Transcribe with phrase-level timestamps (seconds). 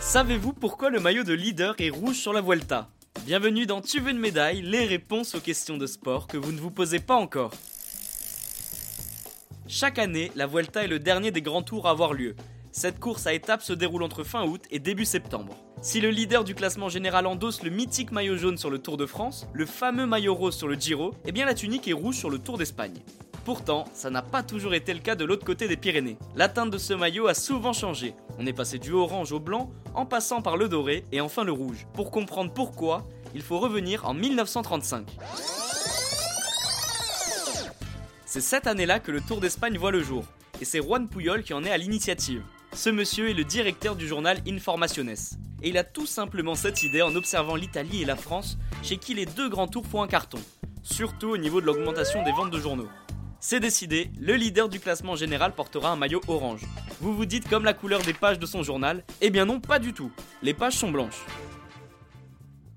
[0.00, 2.90] Savez-vous pourquoi le maillot de leader est rouge sur la Vuelta?
[3.24, 6.60] Bienvenue dans Tu veux une médaille, les réponses aux questions de sport que vous ne
[6.60, 7.52] vous posez pas encore.
[9.66, 12.36] Chaque année, la Vuelta est le dernier des grands tours à avoir lieu.
[12.72, 15.56] Cette course à étapes se déroule entre fin août et début septembre.
[15.80, 19.06] Si le leader du classement général endosse le mythique maillot jaune sur le Tour de
[19.06, 22.28] France, le fameux maillot rose sur le Giro, eh bien la tunique est rouge sur
[22.28, 23.00] le Tour d'Espagne.
[23.44, 26.16] Pourtant, ça n'a pas toujours été le cas de l'autre côté des Pyrénées.
[26.36, 28.14] La teinte de ce maillot a souvent changé.
[28.38, 31.50] On est passé du orange au blanc, en passant par le doré et enfin le
[31.50, 31.86] rouge.
[31.92, 35.08] Pour comprendre pourquoi, il faut revenir en 1935.
[38.24, 40.24] C'est cette année-là que le Tour d'Espagne voit le jour,
[40.60, 42.42] et c'est Juan Puyol qui en est à l'initiative.
[42.72, 47.02] Ce monsieur est le directeur du journal Informaciones, et il a tout simplement cette idée
[47.02, 50.38] en observant l'Italie et la France, chez qui les deux grands tours font un carton,
[50.82, 52.88] surtout au niveau de l'augmentation des ventes de journaux.
[53.44, 56.62] C'est décidé, le leader du classement général portera un maillot orange.
[57.00, 59.80] Vous vous dites comme la couleur des pages de son journal Eh bien non, pas
[59.80, 60.12] du tout.
[60.42, 61.26] Les pages sont blanches.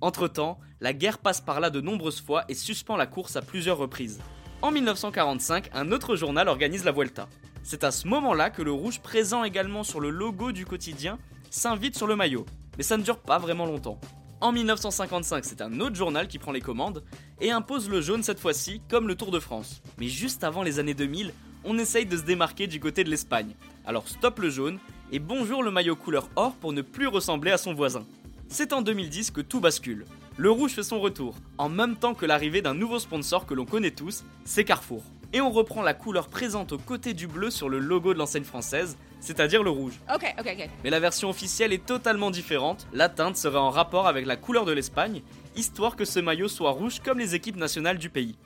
[0.00, 3.76] Entre-temps, la guerre passe par là de nombreuses fois et suspend la course à plusieurs
[3.76, 4.18] reprises.
[4.62, 7.28] En 1945, un autre journal organise la Vuelta.
[7.62, 11.18] C'est à ce moment-là que le rouge présent également sur le logo du quotidien
[11.50, 12.46] s'invite sur le maillot.
[12.78, 14.00] Mais ça ne dure pas vraiment longtemps.
[14.42, 17.02] En 1955, c'est un autre journal qui prend les commandes
[17.40, 19.80] et impose le jaune cette fois-ci, comme le Tour de France.
[19.98, 21.32] Mais juste avant les années 2000,
[21.64, 23.54] on essaye de se démarquer du côté de l'Espagne.
[23.86, 24.78] Alors stop le jaune
[25.10, 28.04] et bonjour le maillot couleur or pour ne plus ressembler à son voisin.
[28.48, 30.04] C'est en 2010 que tout bascule.
[30.36, 33.64] Le rouge fait son retour, en même temps que l'arrivée d'un nouveau sponsor que l'on
[33.64, 35.02] connaît tous, c'est Carrefour.
[35.32, 38.44] Et on reprend la couleur présente au côté du bleu sur le logo de l'enseigne
[38.44, 40.00] française, c'est-à-dire le rouge.
[40.14, 40.70] Ok, ok, ok.
[40.84, 44.64] Mais la version officielle est totalement différente, la teinte serait en rapport avec la couleur
[44.64, 45.22] de l'Espagne,
[45.54, 48.36] histoire que ce maillot soit rouge comme les équipes nationales du pays.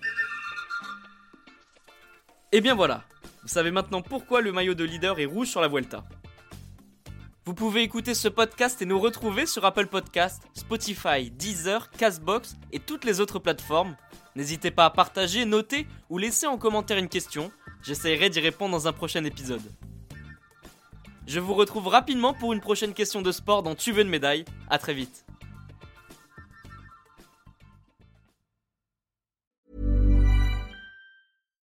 [2.53, 3.05] Et bien voilà,
[3.43, 6.05] vous savez maintenant pourquoi le maillot de leader est rouge sur la Vuelta.
[7.47, 12.79] Vous pouvez écouter ce podcast et nous retrouver sur Apple Podcast, Spotify, Deezer, Castbox et
[12.79, 13.97] toutes les autres plateformes.
[14.37, 17.51] N'hésitez pas à partager, noter ou laisser en commentaire une question.
[17.83, 19.63] J'essaierai d'y répondre dans un prochain épisode.
[21.31, 24.45] Je vous retrouve rapidement pour une prochaine question de sport dans Tu veux une médaille.
[24.69, 25.25] À très vite.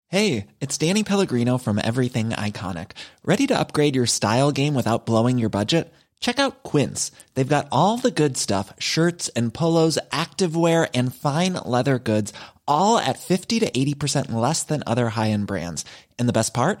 [0.08, 2.94] Hey, it's Danny Pellegrino from Everything Iconic.
[3.24, 5.94] Ready to upgrade your style game without blowing your budget?
[6.18, 7.12] Check out Quince.
[7.34, 12.32] They've got all the good stuff shirts and polos, activewear, and fine leather goods,
[12.66, 15.84] all at 50 to 80% less than other high end brands.
[16.18, 16.80] And the best part?